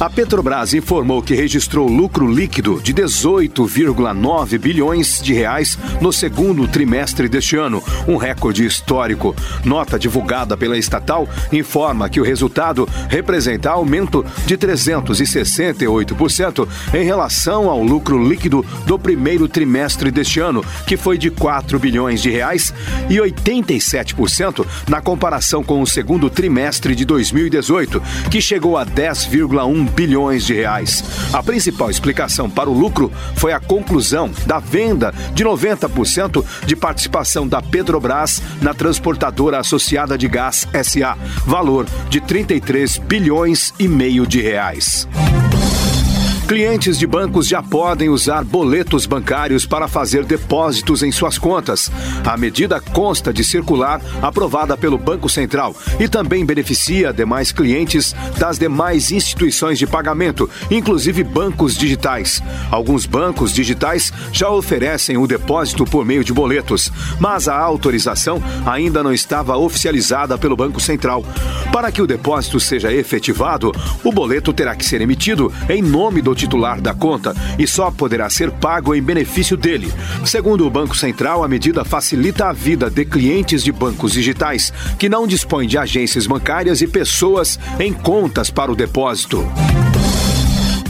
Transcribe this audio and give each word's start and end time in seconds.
A 0.00 0.08
Petrobras 0.08 0.72
informou 0.72 1.22
que 1.22 1.34
registrou 1.34 1.86
lucro 1.86 2.26
líquido 2.26 2.80
de 2.82 2.94
18,9 2.94 4.56
bilhões 4.56 5.20
de 5.20 5.34
reais 5.34 5.78
no 6.00 6.10
segundo 6.10 6.66
trimestre 6.66 7.28
deste 7.28 7.56
ano, 7.56 7.84
um 8.08 8.16
recorde 8.16 8.64
histórico. 8.64 9.36
Nota 9.62 9.98
divulgada 9.98 10.56
pela 10.56 10.78
estatal 10.78 11.28
informa 11.52 12.08
que 12.08 12.18
o 12.18 12.24
resultado 12.24 12.88
representa 13.10 13.68
aumento 13.68 14.24
de 14.46 14.56
368% 14.56 16.66
em 16.94 17.04
relação 17.04 17.68
ao 17.68 17.82
lucro 17.82 18.26
líquido 18.26 18.64
do 18.86 18.98
primeiro 18.98 19.46
trimestre 19.48 20.10
deste 20.10 20.40
ano, 20.40 20.64
que 20.86 20.96
foi 20.96 21.18
de 21.18 21.30
4 21.30 21.78
bilhões 21.78 22.22
de 22.22 22.30
reais, 22.30 22.72
e 23.10 23.16
87% 23.16 24.66
na 24.88 25.02
comparação 25.02 25.62
com 25.62 25.82
o 25.82 25.86
segundo 25.86 26.30
trimestre 26.30 26.94
de 26.94 27.04
2018, 27.04 28.02
que 28.30 28.40
chegou 28.40 28.78
a 28.78 28.86
10,1 28.86 29.89
bilhões 29.90 30.44
de 30.44 30.54
reais. 30.54 31.04
A 31.32 31.42
principal 31.42 31.90
explicação 31.90 32.48
para 32.48 32.70
o 32.70 32.78
lucro 32.78 33.12
foi 33.36 33.52
a 33.52 33.60
conclusão 33.60 34.30
da 34.46 34.58
venda 34.58 35.12
de 35.34 35.44
90% 35.44 36.44
de 36.64 36.76
participação 36.76 37.46
da 37.46 37.60
Petrobras 37.60 38.42
na 38.60 38.74
transportadora 38.74 39.58
associada 39.58 40.16
de 40.16 40.28
gás 40.28 40.66
SA, 40.82 41.16
valor 41.46 41.86
de 42.08 42.20
33 42.20 42.98
bilhões 42.98 43.74
e 43.78 43.88
meio 43.88 44.26
de 44.26 44.40
reais. 44.40 45.08
Clientes 46.50 46.98
de 46.98 47.06
bancos 47.06 47.46
já 47.46 47.62
podem 47.62 48.08
usar 48.08 48.42
boletos 48.42 49.06
bancários 49.06 49.64
para 49.64 49.86
fazer 49.86 50.24
depósitos 50.24 51.00
em 51.00 51.12
suas 51.12 51.38
contas. 51.38 51.88
A 52.24 52.36
medida 52.36 52.80
consta 52.80 53.32
de 53.32 53.44
circular 53.44 54.00
aprovada 54.20 54.76
pelo 54.76 54.98
Banco 54.98 55.28
Central 55.28 55.72
e 56.00 56.08
também 56.08 56.44
beneficia 56.44 57.12
demais 57.12 57.52
clientes 57.52 58.16
das 58.36 58.58
demais 58.58 59.12
instituições 59.12 59.78
de 59.78 59.86
pagamento, 59.86 60.50
inclusive 60.68 61.22
bancos 61.22 61.76
digitais. 61.76 62.42
Alguns 62.68 63.06
bancos 63.06 63.52
digitais 63.52 64.12
já 64.32 64.50
oferecem 64.50 65.16
o 65.16 65.28
depósito 65.28 65.84
por 65.84 66.04
meio 66.04 66.24
de 66.24 66.32
boletos, 66.32 66.90
mas 67.20 67.46
a 67.46 67.56
autorização 67.56 68.42
ainda 68.66 69.04
não 69.04 69.12
estava 69.12 69.56
oficializada 69.56 70.36
pelo 70.36 70.56
Banco 70.56 70.80
Central. 70.80 71.24
Para 71.72 71.92
que 71.92 72.02
o 72.02 72.08
depósito 72.08 72.58
seja 72.58 72.92
efetivado, 72.92 73.70
o 74.02 74.10
boleto 74.10 74.52
terá 74.52 74.74
que 74.74 74.84
ser 74.84 75.00
emitido 75.00 75.52
em 75.68 75.80
nome 75.80 76.20
do 76.20 76.39
titular 76.40 76.80
da 76.80 76.94
conta 76.94 77.34
e 77.58 77.66
só 77.66 77.90
poderá 77.90 78.28
ser 78.30 78.50
pago 78.50 78.94
em 78.94 79.02
benefício 79.02 79.56
dele. 79.56 79.92
Segundo 80.24 80.66
o 80.66 80.70
Banco 80.70 80.96
Central, 80.96 81.44
a 81.44 81.48
medida 81.48 81.84
facilita 81.84 82.48
a 82.48 82.52
vida 82.52 82.90
de 82.90 83.04
clientes 83.04 83.62
de 83.62 83.70
bancos 83.70 84.12
digitais 84.12 84.72
que 84.98 85.08
não 85.08 85.26
dispõem 85.26 85.68
de 85.68 85.76
agências 85.76 86.26
bancárias 86.26 86.80
e 86.80 86.86
pessoas 86.86 87.58
em 87.78 87.92
contas 87.92 88.50
para 88.50 88.72
o 88.72 88.76
depósito. 88.76 89.44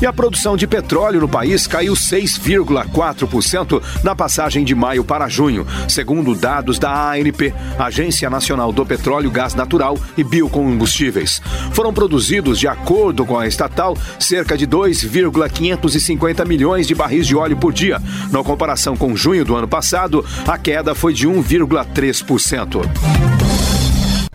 E 0.00 0.06
a 0.06 0.12
produção 0.12 0.56
de 0.56 0.66
petróleo 0.66 1.20
no 1.20 1.28
país 1.28 1.66
caiu 1.66 1.92
6,4% 1.92 3.82
na 4.02 4.14
passagem 4.14 4.64
de 4.64 4.74
maio 4.74 5.04
para 5.04 5.28
junho, 5.28 5.66
segundo 5.88 6.34
dados 6.34 6.78
da 6.78 7.12
ANP, 7.12 7.52
Agência 7.78 8.30
Nacional 8.30 8.72
do 8.72 8.86
Petróleo, 8.86 9.30
Gás 9.30 9.54
Natural 9.54 9.98
e 10.16 10.24
Biocombustíveis. 10.24 11.42
Foram 11.72 11.92
produzidos, 11.92 12.58
de 12.58 12.66
acordo 12.66 13.26
com 13.26 13.38
a 13.38 13.46
estatal, 13.46 13.96
cerca 14.18 14.56
de 14.56 14.64
2,550 14.64 16.44
milhões 16.46 16.86
de 16.86 16.94
barris 16.94 17.26
de 17.26 17.36
óleo 17.36 17.56
por 17.56 17.72
dia. 17.72 18.00
Na 18.30 18.42
comparação 18.42 18.96
com 18.96 19.14
junho 19.14 19.44
do 19.44 19.54
ano 19.54 19.68
passado, 19.68 20.24
a 20.46 20.56
queda 20.56 20.94
foi 20.94 21.12
de 21.12 21.28
1,3%. 21.28 23.49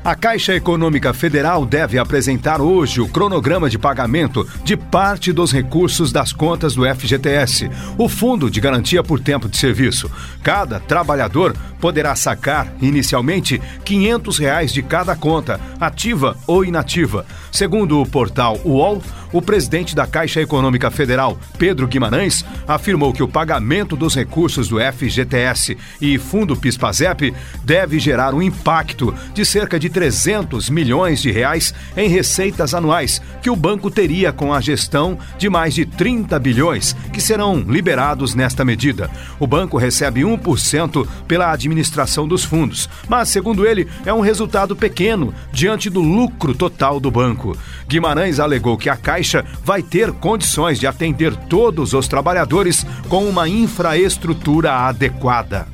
A 0.05 0.13
Caixa 0.13 0.53
Econômica 0.53 1.15
Federal 1.15 1.65
deve 1.65 1.97
apresentar 1.97 2.61
hoje 2.61 3.01
o 3.01 3.07
cronograma 3.07 3.67
de 3.67 3.79
pagamento 3.79 4.47
de 4.63 4.77
parte 4.77 5.33
dos 5.33 5.51
recursos 5.51 6.11
das 6.11 6.31
contas 6.31 6.75
do 6.75 6.83
FGTS, 6.85 7.71
o 7.97 8.07
Fundo 8.07 8.47
de 8.47 8.61
Garantia 8.61 9.01
por 9.01 9.19
Tempo 9.19 9.49
de 9.49 9.57
Serviço. 9.57 10.11
Cada 10.43 10.79
trabalhador 10.79 11.55
poderá 11.81 12.15
sacar, 12.15 12.71
inicialmente, 12.83 13.59
500 13.83 14.37
reais 14.37 14.71
de 14.71 14.83
cada 14.83 15.15
conta, 15.15 15.59
ativa 15.79 16.37
ou 16.45 16.63
inativa. 16.63 17.25
Segundo 17.51 17.99
o 17.99 18.05
portal 18.05 18.59
UOL, 18.63 19.01
o 19.35 19.41
presidente 19.41 19.93
da 19.93 20.07
Caixa 20.07 20.39
Econômica 20.39 20.89
Federal, 20.89 21.37
Pedro 21.57 21.89
Guimarães, 21.89 22.45
afirmou 22.65 23.11
que 23.11 23.21
o 23.21 23.27
pagamento 23.27 23.93
dos 23.93 24.15
recursos 24.15 24.69
do 24.69 24.77
FGTS 24.79 25.77
e 25.99 26.17
Fundo 26.17 26.55
PIS/PASEP 26.55 27.33
deve 27.61 27.99
gerar 27.99 28.33
um 28.33 28.41
impacto 28.41 29.13
de 29.33 29.43
cerca 29.45 29.77
de 29.77 29.89
300 29.89 30.69
milhões 30.69 31.21
de 31.21 31.31
reais 31.31 31.73
em 31.97 32.07
receitas 32.07 32.73
anuais 32.73 33.21
que 33.41 33.49
o 33.49 33.57
banco 33.57 33.91
teria 33.91 34.31
com 34.31 34.53
a 34.53 34.61
gestão 34.61 35.19
de 35.37 35.49
mais 35.49 35.73
de 35.73 35.85
30 35.85 36.39
bilhões 36.39 36.95
que 37.11 37.19
serão 37.19 37.59
liberados 37.59 38.35
nesta 38.35 38.63
medida. 38.63 39.11
O 39.37 39.45
banco 39.45 39.77
recebe 39.77 40.21
1% 40.21 41.05
pela 41.27 41.51
administração 41.51 42.25
dos 42.25 42.45
fundos, 42.45 42.89
mas 43.09 43.27
segundo 43.27 43.67
ele, 43.67 43.85
é 44.05 44.13
um 44.13 44.21
resultado 44.21 44.77
pequeno 44.77 45.33
diante 45.51 45.89
do 45.89 45.99
lucro 45.99 46.55
total 46.55 47.01
do 47.01 47.11
banco. 47.11 47.57
Guimarães 47.85 48.39
alegou 48.39 48.77
que 48.77 48.89
a 48.89 48.95
Caixa 48.95 49.24
Caixa 49.25 49.43
vai 49.63 49.81
ter 49.81 50.11
condições 50.11 50.79
de 50.79 50.85
atender 50.85 51.35
todos 51.35 51.93
os 51.93 52.07
trabalhadores 52.07 52.85
com 53.09 53.27
uma 53.27 53.49
infraestrutura 53.49 54.71
adequada. 54.71 55.65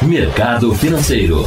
Mercado 0.00 0.74
Financeiro. 0.74 1.46